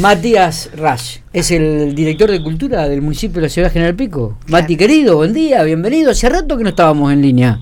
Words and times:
Matías 0.00 0.70
Rash 0.76 1.20
es 1.32 1.50
el 1.50 1.94
director 1.94 2.30
de 2.30 2.42
cultura 2.42 2.86
del 2.86 3.00
municipio 3.00 3.36
de 3.36 3.46
la 3.46 3.48
ciudad 3.48 3.72
General 3.72 3.94
Pico. 3.94 4.36
Mati, 4.48 4.76
querido, 4.76 5.16
buen 5.16 5.32
día, 5.32 5.62
bienvenido. 5.62 6.10
Hace 6.10 6.28
rato 6.28 6.58
que 6.58 6.64
no 6.64 6.68
estábamos 6.68 7.10
en 7.14 7.22
línea. 7.22 7.58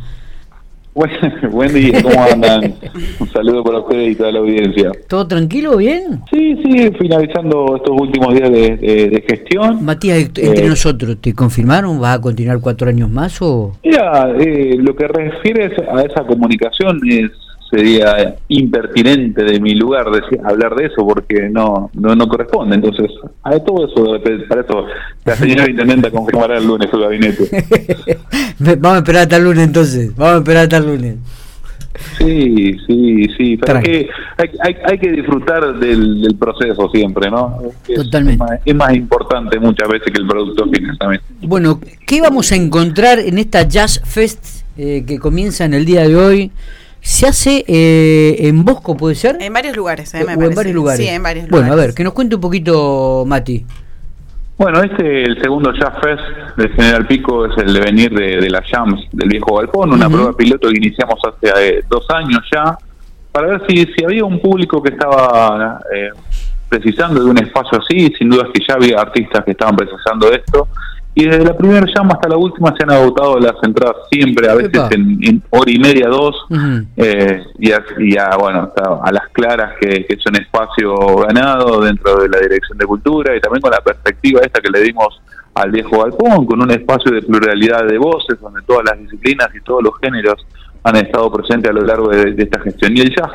Buen, 0.94 1.74
día, 1.74 2.02
¿cómo 2.02 2.22
andan? 2.22 2.74
Un 3.20 3.28
saludo 3.28 3.62
para 3.62 3.78
ustedes 3.80 4.12
y 4.12 4.14
toda 4.16 4.32
la 4.32 4.38
audiencia. 4.40 4.90
¿Todo 5.08 5.28
tranquilo, 5.28 5.76
bien? 5.76 6.22
Sí, 6.32 6.56
sí, 6.64 6.90
finalizando 6.98 7.76
estos 7.76 8.00
últimos 8.00 8.34
días 8.34 8.50
de, 8.50 9.24
gestión. 9.28 9.84
Matías, 9.84 10.18
entre 10.18 10.66
eh, 10.66 10.68
nosotros, 10.68 11.16
¿te 11.20 11.34
confirmaron? 11.34 12.00
¿Vas 12.00 12.18
a 12.18 12.20
continuar 12.20 12.60
cuatro 12.60 12.88
años 12.88 13.10
más 13.10 13.40
o...? 13.42 13.76
Mira, 13.84 14.32
eh, 14.40 14.76
lo 14.78 14.96
que 14.96 15.06
refiere 15.06 15.66
a 15.66 16.02
esa 16.02 16.24
comunicación 16.24 17.00
es 17.08 17.30
sería 17.74 18.36
impertinente 18.48 19.42
de 19.42 19.60
mi 19.60 19.74
lugar 19.74 20.10
decir, 20.10 20.40
hablar 20.44 20.74
de 20.74 20.86
eso 20.86 21.06
porque 21.06 21.48
no, 21.50 21.90
no, 21.94 22.14
no 22.14 22.28
corresponde. 22.28 22.76
Entonces, 22.76 23.10
a 23.42 23.58
todo 23.58 23.86
eso, 23.86 24.22
para 24.48 24.60
eso, 24.60 24.86
la 25.24 25.34
señora 25.34 25.68
intendenta 25.68 26.10
confirmará 26.10 26.58
el 26.58 26.66
lunes 26.66 26.88
su 26.90 26.98
gabinete. 26.98 27.48
Vamos 28.78 28.96
a 28.96 28.98
esperar 28.98 29.22
hasta 29.22 29.36
el 29.36 29.44
lunes 29.44 29.64
entonces, 29.64 30.14
vamos 30.16 30.34
a 30.34 30.38
esperar 30.38 30.62
hasta 30.64 30.76
el 30.76 30.86
lunes. 30.86 31.16
Sí, 32.18 32.76
sí, 32.86 33.26
sí, 33.36 33.56
pero 33.56 33.80
que 33.80 34.08
hay, 34.36 34.50
hay, 34.60 34.76
hay, 34.84 34.98
que 34.98 35.12
disfrutar 35.12 35.78
del, 35.78 36.34
proceso 36.38 36.88
siempre, 36.90 37.30
¿no? 37.30 37.58
Totalmente. 37.94 38.44
Es 38.64 38.74
más, 38.74 38.94
importante 38.94 39.58
muchas 39.58 39.88
veces 39.88 40.12
que 40.12 40.20
el 40.20 40.26
producto 40.26 40.68
final 40.68 40.98
también. 40.98 41.22
Bueno, 41.42 41.80
¿qué 42.06 42.20
vamos 42.20 42.50
a 42.52 42.56
encontrar 42.56 43.20
en 43.20 43.38
esta 43.38 43.62
Jazz 43.62 44.00
Fest 44.04 44.64
eh, 44.76 45.04
que 45.06 45.18
comienza 45.18 45.64
en 45.64 45.74
el 45.74 45.84
día 45.84 46.06
de 46.06 46.16
hoy? 46.16 46.52
¿Se 47.04 47.26
hace 47.26 47.66
eh, 47.68 48.48
en 48.48 48.64
Bosco, 48.64 48.96
puede 48.96 49.14
ser? 49.14 49.36
En 49.38 49.52
varios 49.52 49.76
lugares, 49.76 50.14
eh, 50.14 50.24
me 50.24 50.32
en 50.32 50.54
varios 50.54 50.74
lugares. 50.74 51.04
Sí, 51.04 51.12
en 51.12 51.22
varios 51.22 51.48
bueno, 51.50 51.70
a 51.70 51.76
ver, 51.76 51.92
que 51.92 52.02
nos 52.02 52.14
cuente 52.14 52.34
un 52.34 52.40
poquito, 52.40 53.24
Mati. 53.26 53.66
Bueno, 54.56 54.82
este, 54.82 55.24
el 55.24 55.38
segundo 55.42 55.70
Jazz 55.74 55.92
Fest 56.02 56.56
de 56.56 56.68
General 56.70 57.06
Pico, 57.06 57.44
es 57.44 57.58
el 57.58 57.74
devenir 57.74 58.10
de, 58.10 58.40
de 58.40 58.48
las 58.48 58.66
Jams 58.70 59.02
del 59.12 59.28
Viejo 59.28 59.54
Galpón, 59.56 59.92
una 59.92 60.08
prueba 60.08 60.34
piloto 60.34 60.70
que 60.70 60.78
iniciamos 60.78 61.20
hace 61.28 61.52
eh, 61.76 61.84
dos 61.90 62.06
años 62.08 62.40
ya, 62.50 62.78
para 63.30 63.48
ver 63.48 63.62
si, 63.68 63.84
si 63.84 64.02
había 64.02 64.24
un 64.24 64.40
público 64.40 64.82
que 64.82 64.94
estaba 64.94 65.80
eh, 65.94 66.08
precisando 66.70 67.22
de 67.22 67.30
un 67.30 67.36
espacio 67.36 67.80
así, 67.80 68.14
sin 68.16 68.30
duda 68.30 68.48
que 68.50 68.64
ya 68.66 68.76
había 68.76 68.98
artistas 68.98 69.44
que 69.44 69.50
estaban 69.50 69.76
precisando 69.76 70.32
esto, 70.32 70.68
y 71.16 71.26
desde 71.26 71.44
la 71.44 71.56
primera 71.56 71.86
llama 71.86 72.14
hasta 72.14 72.28
la 72.28 72.36
última 72.36 72.74
se 72.76 72.82
han 72.82 72.90
agotado 72.90 73.38
las 73.38 73.54
entradas 73.62 73.96
siempre, 74.10 74.50
a 74.50 74.54
veces 74.54 74.82
en, 74.90 75.42
hora 75.50 75.70
y 75.70 75.78
media, 75.78 76.08
dos, 76.08 76.34
eh, 76.96 77.44
y, 77.58 78.14
ya, 78.14 78.36
bueno, 78.36 78.72
a 79.02 79.12
las 79.12 79.28
claras 79.28 79.74
que, 79.80 80.06
es 80.08 80.26
un 80.26 80.36
espacio 80.36 80.94
ganado 81.18 81.80
dentro 81.82 82.16
de 82.16 82.28
la 82.28 82.38
Dirección 82.38 82.78
de 82.78 82.86
Cultura 82.86 83.36
y 83.36 83.40
también 83.40 83.62
con 83.62 83.70
la 83.70 83.80
perspectiva 83.80 84.40
esta 84.42 84.60
que 84.60 84.70
le 84.70 84.80
dimos 84.80 85.20
al 85.54 85.70
viejo 85.70 86.02
galpón, 86.02 86.46
con 86.46 86.60
un 86.60 86.70
espacio 86.72 87.12
de 87.12 87.22
pluralidad 87.22 87.86
de 87.86 87.96
voces, 87.96 88.40
donde 88.40 88.62
todas 88.62 88.84
las 88.84 88.98
disciplinas 88.98 89.48
y 89.54 89.60
todos 89.60 89.84
los 89.84 89.92
géneros 90.02 90.44
han 90.82 90.96
estado 90.96 91.32
presentes 91.32 91.70
a 91.70 91.74
lo 91.74 91.82
largo 91.82 92.08
de, 92.08 92.34
esta 92.36 92.60
gestión. 92.60 92.96
Y 92.96 93.00
el 93.02 93.14
Jazz 93.14 93.32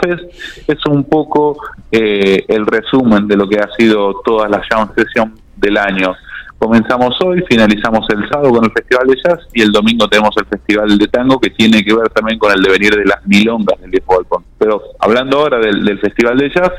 es 0.68 0.86
un 0.86 1.06
poco 1.06 1.58
eh, 1.92 2.44
el 2.48 2.66
resumen 2.66 3.28
de 3.28 3.38
lo 3.38 3.48
que 3.48 3.58
ha 3.58 3.70
sido 3.78 4.22
toda 4.24 4.50
la 4.50 4.62
Jam 4.70 4.90
Session 4.96 5.34
del 5.56 5.78
año. 5.78 6.16
Comenzamos 6.60 7.18
hoy, 7.24 7.42
finalizamos 7.48 8.06
el 8.10 8.28
sábado 8.28 8.52
con 8.52 8.66
el 8.66 8.72
Festival 8.72 9.08
de 9.08 9.16
Jazz 9.24 9.48
y 9.54 9.62
el 9.62 9.72
domingo 9.72 10.10
tenemos 10.10 10.36
el 10.36 10.46
Festival 10.46 10.98
de 10.98 11.08
Tango 11.08 11.40
que 11.40 11.52
tiene 11.52 11.86
que 11.86 11.96
ver 11.96 12.10
también 12.10 12.38
con 12.38 12.52
el 12.52 12.62
devenir 12.62 12.94
de 12.98 13.06
las 13.06 13.26
milongas 13.26 13.80
del 13.80 13.90
viejo 13.90 14.18
balcón. 14.18 14.44
Pero 14.58 14.82
hablando 15.00 15.40
ahora 15.40 15.58
del, 15.60 15.98
Festival 16.00 16.38
de 16.38 16.50
Jazz 16.50 16.72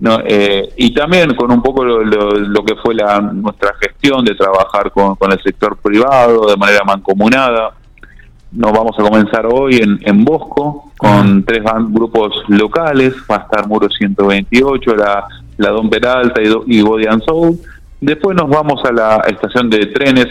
no, 0.00 0.20
eh, 0.24 0.70
y 0.78 0.94
también 0.94 1.34
con 1.34 1.52
un 1.52 1.60
poco 1.60 1.84
lo, 1.84 2.64
que 2.64 2.74
fue 2.76 2.94
la, 2.94 3.20
nuestra 3.20 3.74
gestión 3.78 4.24
de 4.24 4.34
trabajar 4.34 4.90
con, 4.92 5.14
el 5.30 5.42
sector 5.42 5.76
privado 5.76 6.48
de 6.48 6.56
manera 6.56 6.82
mancomunada, 6.84 7.74
nos 8.52 8.72
vamos 8.72 8.98
a 8.98 9.02
comenzar 9.02 9.44
hoy 9.44 9.76
en, 9.76 9.98
en 10.06 10.24
Bosco 10.24 10.90
con 10.96 11.44
tres 11.44 11.62
grupos 11.90 12.44
locales, 12.48 13.14
va 13.30 13.36
a 13.36 13.40
estar 13.40 13.68
Muro 13.68 13.90
128, 13.90 14.96
la, 14.96 15.26
la 15.58 15.68
Don 15.68 15.90
Peralta 15.90 16.40
y, 16.40 16.78
y 16.78 16.80
Body 16.80 17.04
and 17.06 17.22
Soul 17.26 17.58
Después 18.00 18.36
nos 18.36 18.48
vamos 18.48 18.80
a 18.84 18.92
la 18.92 19.22
estación 19.26 19.68
de 19.70 19.86
trenes, 19.86 20.26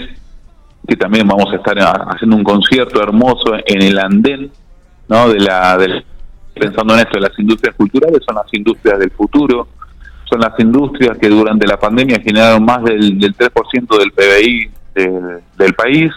que 0.88 0.96
también 0.96 1.28
vamos 1.28 1.52
a 1.52 1.58
estar 1.58 1.78
haciendo 1.80 2.38
un 2.38 2.44
concierto 2.44 3.02
hermoso 3.02 3.56
en 3.66 3.82
el 3.82 4.00
andén, 4.00 4.52
¿no? 5.10 5.30
De 5.30 5.40
la, 5.40 5.78
pensando 6.54 6.94
en 6.94 7.02
esto, 7.02 7.20
las 7.20 7.38
industrias 7.38 7.76
culturales 7.76 8.22
son 8.26 8.36
las 8.36 8.54
industrias 8.54 9.00
del 9.00 9.12
futuro, 9.12 9.68
son 10.30 10.40
las 10.40 10.58
industrias 10.60 11.18
que 11.18 11.30
durante 11.30 11.68
la 11.68 11.78
pandemia 11.78 12.22
generaron 12.22 12.64
más 12.64 12.84
del, 12.84 13.20
del 13.20 13.36
3% 13.36 13.98
del 13.98 14.12
PBI 14.12 14.72
del 15.58 15.74
país 15.74 16.12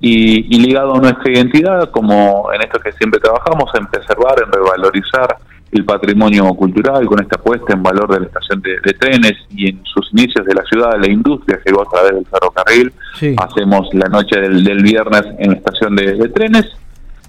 y, 0.00 0.54
y 0.54 0.60
ligado 0.60 0.94
a 0.94 1.00
nuestra 1.00 1.32
identidad, 1.32 1.90
como 1.90 2.52
en 2.52 2.60
esto 2.60 2.78
que 2.78 2.92
siempre 2.92 3.20
trabajamos, 3.20 3.70
en 3.74 3.86
preservar, 3.86 4.34
en 4.44 4.52
revalorizar 4.52 5.36
el 5.72 5.84
patrimonio 5.84 6.46
cultural 6.54 7.06
con 7.06 7.20
esta 7.20 7.38
puesta 7.38 7.74
en 7.74 7.82
valor 7.82 8.12
de 8.12 8.20
la 8.20 8.26
estación 8.26 8.62
de, 8.62 8.92
trenes 8.94 9.34
y 9.50 9.70
en 9.70 9.82
sus 9.84 10.12
inicios 10.12 10.46
de 10.46 10.54
la 10.54 10.62
ciudad, 10.64 10.92
la 10.98 11.08
industria 11.08 11.58
llegó 11.64 11.82
a 11.82 11.90
través 11.90 12.14
del 12.14 12.26
ferrocarril. 12.26 12.92
Hacemos 13.38 13.88
la 13.92 14.08
noche 14.08 14.40
del, 14.40 14.82
viernes 14.82 15.24
en 15.38 15.50
la 15.50 15.56
estación 15.56 15.96
de, 15.96 16.28
trenes. 16.28 16.66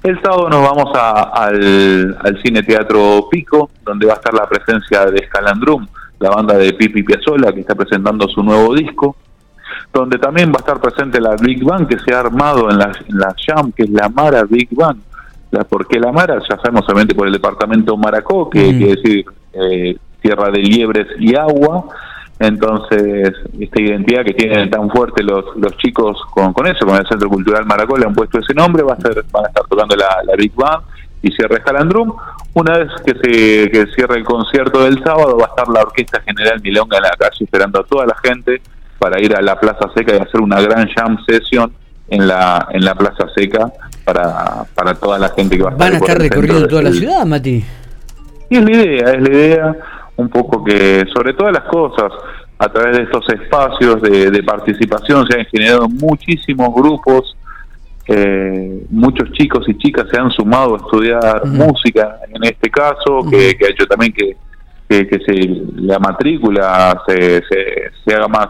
El 0.03 0.21
sábado 0.21 0.49
nos 0.49 0.61
vamos 0.61 0.91
al, 0.95 2.17
al, 2.21 2.41
Cine 2.43 2.61
Teatro 2.61 3.27
Pico, 3.29 3.71
donde 3.83 4.05
va 4.05 4.13
a 4.13 4.17
estar 4.17 4.33
la 4.33 4.47
presencia 4.47 5.05
de 5.05 5.25
Scalandrum, 5.25 5.87
la 6.19 6.29
banda 6.29 6.55
de 6.55 6.73
Pipi 6.73 7.03
Piazzolla, 7.03 7.51
que 7.51 7.61
está 7.61 7.75
presentando 7.75 8.27
su 8.27 8.43
nuevo 8.43 8.75
disco, 8.75 9.17
donde 9.91 10.19
también 10.19 10.51
va 10.51 10.57
a 10.57 10.59
estar 10.59 10.79
presente 10.79 11.19
la 11.19 11.35
Big 11.35 11.63
Bang 11.63 11.87
que 11.87 11.97
se 11.99 12.13
ha 12.13 12.19
armado 12.19 12.69
en 12.69 12.77
la, 12.77 12.91
en 13.07 13.17
la 13.17 13.35
Jam, 13.45 13.71
que 13.71 13.83
es 13.83 13.89
la 13.89 14.07
Mara 14.09 14.43
Big 14.43 14.69
Bang 14.71 14.97
la, 15.51 15.63
porque 15.63 15.99
la 15.99 16.11
Mara, 16.11 16.39
ya 16.47 16.57
sabemos 16.57 16.85
solamente 16.85 17.15
por 17.15 17.27
el 17.27 17.33
departamento 17.33 17.97
Maracó, 17.97 18.49
que 18.49 18.77
quiere 18.77 18.95
decir 18.95 19.25
eh, 19.53 19.97
tierra 20.21 20.49
de 20.49 20.59
liebres 20.59 21.07
y 21.19 21.35
agua, 21.35 21.85
entonces 22.39 23.33
esta 23.59 23.81
identidad 23.81 24.23
que 24.23 24.33
tienen 24.33 24.69
tan 24.69 24.89
fuerte 24.89 25.23
los, 25.23 25.55
los 25.55 25.75
chicos 25.77 26.21
con, 26.31 26.53
con 26.53 26.67
eso, 26.67 26.85
con 26.85 26.95
el 26.95 27.07
Centro 27.07 27.29
Cultural 27.29 27.65
Maracó, 27.65 27.97
le 27.97 28.05
han 28.05 28.13
puesto 28.13 28.39
ese 28.39 28.53
nombre, 28.53 28.83
va 28.83 28.93
a 28.93 29.01
ser, 29.01 29.25
van 29.31 29.45
a 29.45 29.47
estar 29.47 29.65
tocando 29.67 29.95
la, 29.95 30.07
la 30.23 30.35
Big 30.35 30.53
Band 30.53 30.83
y 31.21 31.31
cierre 31.31 31.61
Jalandrum. 31.61 32.13
Una 32.53 32.77
vez 32.77 32.89
que 33.05 33.13
se 33.13 33.71
que 33.71 33.87
cierre 33.95 34.17
el 34.17 34.23
concierto 34.23 34.83
del 34.83 35.03
sábado, 35.03 35.37
va 35.37 35.45
a 35.45 35.49
estar 35.49 35.67
la 35.67 35.81
Orquesta 35.81 36.21
General 36.21 36.59
Milonga 36.61 36.97
en 36.97 37.03
la 37.03 37.11
calle 37.11 37.43
esperando 37.43 37.79
a 37.79 37.83
toda 37.83 38.05
la 38.05 38.15
gente 38.23 38.61
para 38.99 39.19
ir 39.21 39.35
a 39.35 39.41
la 39.41 39.59
Plaza 39.59 39.89
Seca 39.95 40.15
y 40.15 40.19
hacer 40.19 40.41
una 40.41 40.59
gran 40.61 40.87
jam 40.89 41.17
session 41.25 41.71
en 42.09 42.27
la 42.27 42.67
en 42.71 42.85
la 42.85 42.95
Plaza 42.95 43.27
Seca 43.35 43.71
para, 44.07 44.63
para 44.73 44.93
toda 44.93 45.19
la 45.19 45.27
gente 45.29 45.57
que 45.57 45.63
va 45.63 45.71
a 45.71 45.73
estar. 45.73 45.91
Van 45.91 45.95
a 45.95 45.97
estar 45.97 46.17
recorriendo 46.17 46.65
toda 46.65 46.83
la 46.83 46.91
ciudad, 46.91 47.25
Mati. 47.25 47.61
Y 48.49 48.55
es 48.55 48.63
la 48.63 48.71
idea, 48.71 49.11
es 49.11 49.21
la 49.21 49.29
idea 49.29 49.75
un 50.15 50.29
poco 50.29 50.63
que 50.63 51.03
sobre 51.13 51.33
todas 51.33 51.51
las 51.51 51.63
cosas, 51.63 52.13
a 52.57 52.69
través 52.69 52.97
de 52.97 53.03
estos 53.03 53.27
espacios 53.29 54.01
de, 54.01 54.43
participación 54.43 55.27
se 55.27 55.37
han 55.37 55.45
generado 55.47 55.89
muchísimos 55.89 56.73
grupos, 56.73 57.35
eh, 58.07 58.85
muchos 58.89 59.29
chicos 59.33 59.67
y 59.67 59.77
chicas 59.77 60.07
se 60.09 60.17
han 60.17 60.31
sumado 60.31 60.75
a 60.75 60.77
estudiar 60.77 61.45
música, 61.45 62.19
en 62.33 62.45
este 62.45 62.69
caso, 62.69 63.29
que, 63.29 63.57
ha 63.61 63.69
hecho 63.69 63.85
también 63.87 64.13
que, 64.13 64.37
que, 64.87 65.19
se, 65.25 65.33
la 65.81 65.99
matrícula 65.99 66.97
se, 67.05 67.43
se, 67.49 67.91
se 68.05 68.15
haga 68.15 68.29
más 68.29 68.47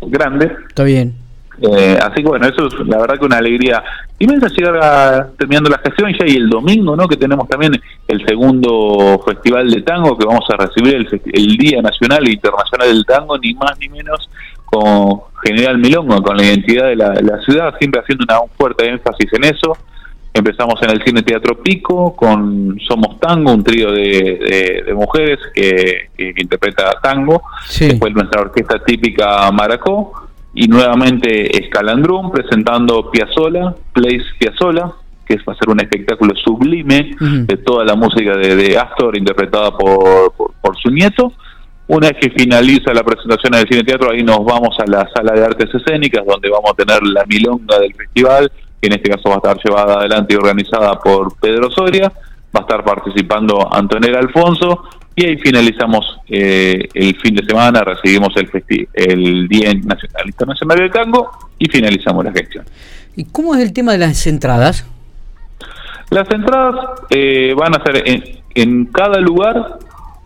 grande. 0.00 0.52
Está 0.68 0.84
bien 0.84 1.28
eh, 1.60 1.98
así 2.00 2.22
que 2.22 2.28
bueno, 2.28 2.46
eso 2.46 2.66
es 2.66 2.86
la 2.86 2.98
verdad 2.98 3.18
que 3.18 3.24
una 3.24 3.38
alegría 3.38 3.82
inmensa 4.18 4.48
llegar 4.48 5.30
terminando 5.38 5.70
la 5.70 5.78
gestión 5.78 6.12
ya 6.12 6.26
y 6.26 6.36
el 6.36 6.48
domingo, 6.48 6.96
¿no? 6.96 7.06
Que 7.06 7.16
tenemos 7.16 7.48
también 7.48 7.72
el 8.06 8.26
segundo 8.26 9.20
festival 9.24 9.70
de 9.70 9.82
tango 9.82 10.16
que 10.18 10.26
vamos 10.26 10.44
a 10.50 10.56
recibir 10.56 11.06
el, 11.32 11.56
Día 11.56 11.80
Nacional 11.82 12.26
e 12.26 12.32
Internacional 12.32 12.88
del 12.88 13.04
Tango, 13.04 13.38
ni 13.38 13.54
más 13.54 13.78
ni 13.78 13.88
menos 13.88 14.28
con 14.64 15.20
General 15.44 15.78
Milongo, 15.78 16.22
con 16.22 16.36
la 16.36 16.44
identidad 16.44 16.86
de 16.88 16.96
la, 16.96 17.40
ciudad, 17.44 17.74
siempre 17.78 18.00
haciendo 18.00 18.24
una, 18.28 18.40
un 18.40 18.50
fuerte 18.50 18.88
énfasis 18.88 19.32
en 19.32 19.44
eso. 19.44 19.76
Empezamos 20.34 20.80
en 20.82 20.90
el 20.90 21.02
Cine 21.02 21.22
Teatro 21.22 21.60
Pico 21.62 22.14
con 22.14 22.78
Somos 22.86 23.18
Tango, 23.18 23.52
un 23.52 23.64
trío 23.64 23.90
de, 23.92 24.84
mujeres 24.94 25.38
que, 25.54 26.10
interpreta 26.36 26.90
tango. 27.02 27.42
Después 27.78 28.12
nuestra 28.14 28.42
orquesta 28.42 28.78
típica 28.84 29.50
Maracó 29.52 30.27
y 30.54 30.66
nuevamente 30.66 31.56
Escalandrum 31.58 32.30
presentando 32.30 33.10
Piazzola, 33.10 33.74
Place 33.92 34.24
Piazzola, 34.38 34.92
que 35.26 35.36
va 35.46 35.52
a 35.52 35.56
ser 35.56 35.68
un 35.68 35.80
espectáculo 35.80 36.34
sublime 36.36 37.10
de 37.20 37.56
toda 37.58 37.84
la 37.84 37.94
música 37.94 38.36
de, 38.36 38.78
Astor 38.78 39.16
interpretada 39.16 39.70
por, 39.70 40.32
por, 40.60 40.76
su 40.78 40.90
nieto. 40.90 41.32
Una 41.86 42.08
vez 42.08 42.18
que 42.20 42.30
finaliza 42.30 42.92
la 42.94 43.02
presentación 43.02 43.54
en 43.54 43.60
el 43.60 43.68
Cine 43.68 43.84
Teatro, 43.84 44.10
ahí 44.10 44.22
nos 44.22 44.44
vamos 44.44 44.76
a 44.78 44.86
la 44.86 45.08
sala 45.14 45.32
de 45.32 45.44
artes 45.44 45.74
escénicas, 45.74 46.24
donde 46.26 46.48
vamos 46.48 46.70
a 46.70 46.74
tener 46.74 47.02
la 47.02 47.24
milonga 47.26 47.78
del 47.78 47.94
festival, 47.94 48.50
que 48.80 48.86
en 48.88 48.92
este 48.94 49.10
caso 49.10 49.28
va 49.28 49.34
a 49.34 49.38
estar 49.38 49.58
llevada 49.62 49.98
adelante 50.00 50.34
y 50.34 50.36
organizada 50.36 50.98
por 50.98 51.36
Pedro 51.38 51.70
Soria. 51.70 52.10
Va 52.54 52.60
a 52.60 52.62
estar 52.62 52.84
participando 52.84 53.68
Antonella 53.72 54.18
Alfonso 54.18 54.84
y 55.14 55.26
ahí 55.26 55.36
finalizamos 55.38 56.20
eh, 56.28 56.88
el 56.94 57.18
fin 57.20 57.34
de 57.34 57.44
semana, 57.44 57.82
recibimos 57.82 58.28
el, 58.36 58.48
el 58.94 59.48
Día 59.48 59.74
Nacional 59.74 60.26
Internacional 60.26 60.78
del 60.78 60.90
Tango 60.90 61.30
y 61.58 61.68
finalizamos 61.68 62.24
la 62.24 62.32
gestión. 62.32 62.64
¿Y 63.16 63.24
cómo 63.24 63.54
es 63.56 63.62
el 63.62 63.72
tema 63.72 63.92
de 63.92 63.98
las 63.98 64.26
entradas? 64.28 64.86
Las 66.10 66.30
entradas 66.30 67.00
eh, 67.10 67.52
van 67.58 67.74
a 67.74 67.82
ser 67.82 68.04
en, 68.54 68.86
cada 68.86 69.18
lugar, 69.18 69.78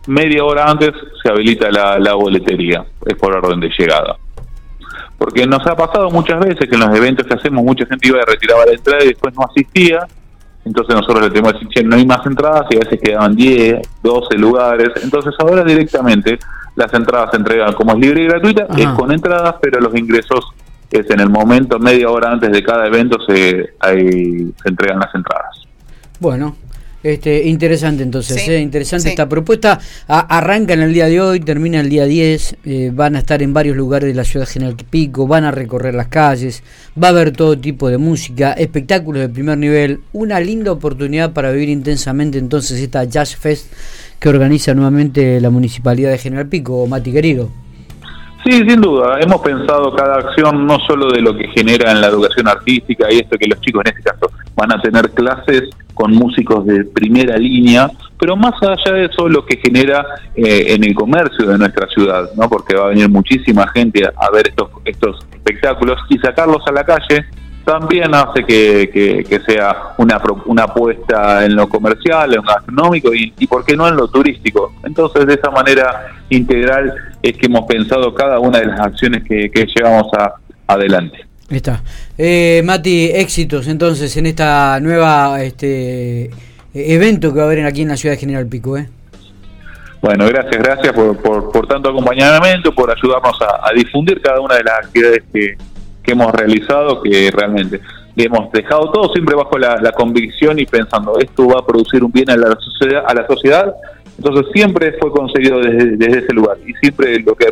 media 0.05 0.45
hora 0.45 0.65
antes 0.69 0.91
se 1.21 1.29
habilita 1.29 1.71
la, 1.71 1.97
la 1.97 2.13
boletería, 2.13 2.85
es 3.05 3.15
por 3.15 3.35
orden 3.35 3.59
de 3.59 3.69
llegada. 3.77 4.17
Porque 5.17 5.47
nos 5.47 5.65
ha 5.65 5.75
pasado 5.75 6.11
muchas 6.11 6.39
veces 6.39 6.69
que 6.69 6.75
en 6.75 6.81
los 6.81 6.95
eventos 6.95 7.25
que 7.25 7.33
hacemos 7.33 7.63
mucha 7.63 7.85
gente 7.87 8.07
iba 8.07 8.21
a 8.21 8.25
retirar 8.25 8.65
la 8.65 8.73
entrada 8.73 9.03
y 9.03 9.07
después 9.07 9.33
no 9.33 9.43
asistía 9.43 10.07
entonces 10.65 10.95
nosotros 10.95 11.23
le 11.23 11.29
tenemos 11.29 11.53
que 11.53 11.65
decir, 11.65 11.85
no 11.85 11.95
hay 11.95 12.05
más 12.05 12.25
entradas 12.25 12.65
y 12.69 12.77
a 12.77 12.79
veces 12.79 12.99
quedaban 13.01 13.35
10, 13.35 13.81
12 14.01 14.37
lugares. 14.37 14.89
Entonces 15.03 15.33
ahora 15.39 15.63
directamente 15.63 16.39
las 16.75 16.93
entradas 16.93 17.31
se 17.31 17.37
entregan 17.37 17.73
como 17.73 17.93
es 17.93 17.99
libre 17.99 18.23
y 18.23 18.27
gratuita, 18.27 18.67
es 18.77 18.87
con 18.89 19.11
entradas, 19.11 19.55
pero 19.61 19.79
los 19.79 19.93
ingresos 19.95 20.53
es 20.89 21.09
en 21.09 21.19
el 21.19 21.29
momento, 21.29 21.79
media 21.79 22.09
hora 22.09 22.31
antes 22.31 22.51
de 22.51 22.63
cada 22.63 22.87
evento 22.87 23.17
se, 23.27 23.73
se 23.81 24.69
entregan 24.69 24.99
las 24.99 25.13
entradas. 25.13 25.67
Bueno, 26.19 26.55
este, 27.03 27.43
interesante 27.47 28.01
entonces, 28.01 28.47
eh, 28.47 28.61
interesante 28.61 29.09
esta 29.09 29.27
propuesta. 29.27 29.79
arranca 30.07 30.73
en 30.73 30.81
el 30.81 30.93
día 30.93 31.07
de 31.07 31.19
hoy, 31.19 31.39
termina 31.41 31.81
el 31.81 31.89
día 31.89 32.05
10, 32.05 32.55
eh, 32.63 32.91
van 32.93 33.15
a 33.17 33.19
estar 33.19 33.41
en 33.41 33.53
varios 33.53 33.75
lugares 33.75 34.07
de 34.07 34.15
la 34.15 34.23
ciudad 34.23 34.47
General 34.47 34.75
Pico, 34.89 35.27
van 35.27 35.43
a 35.43 35.51
recorrer 35.51 35.93
las 35.95 36.07
calles, 36.07 36.63
va 37.01 37.07
a 37.07 37.11
haber 37.11 37.31
todo 37.31 37.57
tipo 37.57 37.89
de 37.89 37.97
música, 37.97 38.53
espectáculos 38.53 39.21
de 39.21 39.29
primer 39.29 39.57
nivel, 39.57 39.99
una 40.13 40.39
linda 40.39 40.71
oportunidad 40.71 41.33
para 41.33 41.51
vivir 41.51 41.69
intensamente 41.69 42.37
entonces 42.37 42.79
esta 42.79 43.03
Jazz 43.03 43.35
Fest 43.35 43.67
que 44.19 44.29
organiza 44.29 44.73
nuevamente 44.73 45.41
la 45.41 45.49
Municipalidad 45.49 46.11
de 46.11 46.17
General 46.17 46.47
Pico, 46.47 46.87
Mati 46.87 47.11
querido. 47.11 47.62
Sí, 48.43 48.51
sin 48.51 48.81
duda. 48.81 49.19
Hemos 49.21 49.41
pensado 49.41 49.95
cada 49.95 50.15
acción 50.15 50.67
no 50.67 50.77
solo 50.81 51.11
de 51.11 51.21
lo 51.21 51.35
que 51.35 51.47
genera 51.49 51.91
en 51.91 52.01
la 52.01 52.07
educación 52.07 52.47
artística 52.47 53.07
y 53.11 53.19
esto 53.19 53.37
que 53.37 53.47
los 53.47 53.61
chicos 53.61 53.83
en 53.85 53.95
este 53.95 54.03
caso 54.03 54.31
van 54.55 54.73
a 54.73 54.81
tener 54.81 55.09
clases 55.11 55.69
con 55.93 56.11
músicos 56.13 56.65
de 56.65 56.83
primera 56.85 57.37
línea, 57.37 57.89
pero 58.19 58.35
más 58.35 58.53
allá 58.61 58.95
de 58.95 59.05
eso 59.05 59.29
lo 59.29 59.45
que 59.45 59.57
genera 59.57 60.05
eh, 60.35 60.73
en 60.73 60.83
el 60.83 60.93
comercio 60.93 61.47
de 61.47 61.57
nuestra 61.57 61.87
ciudad, 61.87 62.31
¿no? 62.35 62.49
Porque 62.49 62.75
va 62.75 62.85
a 62.85 62.89
venir 62.89 63.07
muchísima 63.09 63.67
gente 63.69 64.01
a, 64.05 64.31
ver 64.31 64.47
estos 64.47 64.69
estos 64.85 65.25
espectáculos 65.31 65.99
y 66.09 66.17
sacarlos 66.17 66.63
a 66.67 66.71
la 66.71 66.83
calle 66.83 67.25
también 67.63 68.13
hace 68.13 68.43
que, 68.45 69.25
que, 69.27 69.39
sea 69.41 69.93
una, 69.97 70.21
una 70.45 70.63
apuesta 70.63 71.45
en 71.45 71.55
lo 71.55 71.67
comercial, 71.67 72.29
en 72.29 72.37
lo 72.37 72.43
gastronómico 72.43 73.13
y, 73.13 73.33
y, 73.37 73.47
por 73.47 73.63
qué 73.63 73.75
no, 73.75 73.87
en 73.87 73.95
lo 73.95 74.07
turístico. 74.07 74.73
Entonces, 74.83 75.25
de 75.25 75.35
esa 75.35 75.49
manera 75.49 76.07
integral 76.29 76.93
es 77.21 77.37
que 77.37 77.45
hemos 77.45 77.65
pensado 77.65 78.13
cada 78.13 78.39
una 78.39 78.59
de 78.59 78.65
las 78.65 78.79
acciones 78.79 79.23
que, 79.23 79.49
que 79.49 79.65
llevamos 79.65 80.07
a, 80.13 80.33
adelante. 80.67 81.25
Está. 81.49 81.83
Eh, 82.17 82.61
Mati, 82.63 83.11
éxitos 83.13 83.67
entonces 83.67 84.15
en 84.17 84.25
esta 84.25 84.79
nueva 84.79 85.43
este 85.43 86.31
evento 86.73 87.31
que 87.31 87.37
va 87.37 87.43
a 87.43 87.45
haber 87.47 87.65
aquí 87.65 87.83
en 87.83 87.89
la 87.89 87.97
ciudad 87.97 88.15
de 88.15 88.19
General 88.19 88.47
Pico. 88.47 88.77
¿eh? 88.77 88.87
Bueno, 90.01 90.25
gracias, 90.27 90.61
gracias 90.61 90.93
por, 90.93 91.17
por, 91.21 91.67
tanto 91.67 91.89
acompañamiento, 91.89 92.73
por 92.73 92.91
ayudarnos 92.91 93.39
a, 93.41 93.71
difundir 93.73 94.21
cada 94.21 94.41
una 94.41 94.55
de 94.55 94.63
las 94.63 94.85
actividades 94.85 95.23
que, 95.31 95.55
que 96.03 96.11
hemos 96.11 96.31
realizado, 96.31 97.01
que 97.01 97.31
realmente 97.31 97.79
hemos 98.15 98.51
dejado 98.51 98.91
todo 98.91 99.11
siempre 99.13 99.35
bajo 99.35 99.57
la, 99.57 99.91
convicción 99.93 100.59
y 100.59 100.65
pensando 100.65 101.17
esto 101.19 101.47
va 101.47 101.59
a 101.59 101.65
producir 101.65 102.03
un 102.03 102.11
bien 102.11 102.29
a 102.29 102.37
la 102.37 102.55
sociedad, 102.59 103.03
a 103.07 103.13
la 103.13 103.25
sociedad. 103.27 103.73
Entonces 104.17 104.45
siempre 104.53 104.95
fue 104.99 105.11
conseguido 105.11 105.59
desde, 105.59 106.19
ese 106.19 106.33
lugar 106.33 106.57
y 106.65 106.73
siempre 106.75 107.19
lo 107.19 107.33
que 107.35 107.47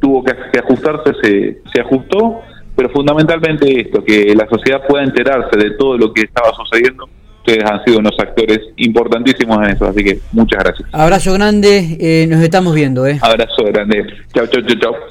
tuvo 0.00 0.22
que, 0.22 0.58
ajustarse 0.58 1.12
se, 1.22 1.62
se 1.72 1.80
ajustó 1.80 2.42
pero 2.76 2.90
fundamentalmente 2.90 3.80
esto, 3.80 4.04
que 4.04 4.34
la 4.34 4.46
sociedad 4.48 4.82
pueda 4.86 5.02
enterarse 5.02 5.56
de 5.56 5.70
todo 5.72 5.96
lo 5.96 6.12
que 6.12 6.22
estaba 6.22 6.52
sucediendo. 6.54 7.08
Ustedes 7.38 7.64
han 7.64 7.82
sido 7.84 8.00
unos 8.00 8.14
actores 8.18 8.60
importantísimos 8.76 9.56
en 9.58 9.70
eso, 9.70 9.86
así 9.86 10.04
que 10.04 10.18
muchas 10.32 10.62
gracias. 10.62 10.88
Abrazo 10.92 11.32
grande, 11.32 11.96
eh, 11.98 12.26
nos 12.28 12.42
estamos 12.42 12.74
viendo. 12.74 13.06
¿eh? 13.06 13.18
Abrazo 13.22 13.64
grande. 13.64 14.04
Chao, 14.34 14.46
chao, 14.48 14.62
chao, 14.62 14.78
chao. 14.78 14.96